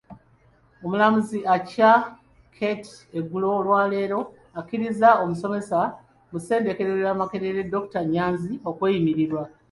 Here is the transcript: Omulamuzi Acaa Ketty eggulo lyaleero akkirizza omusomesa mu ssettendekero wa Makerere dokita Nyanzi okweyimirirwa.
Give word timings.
Omulamuzi 0.83 1.39
Acaa 1.55 1.97
Ketty 2.55 2.91
eggulo 3.17 3.49
lyaleero 3.65 4.19
akkirizza 4.59 5.09
omusomesa 5.23 5.79
mu 6.31 6.37
ssettendekero 6.39 6.91
wa 7.07 7.13
Makerere 7.19 7.61
dokita 7.71 8.01
Nyanzi 8.13 8.53
okweyimirirwa. 8.69 9.43